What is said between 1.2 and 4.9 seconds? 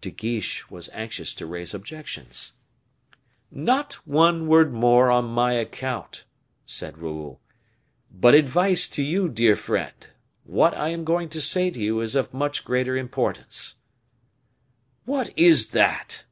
to raise objections. "Not one word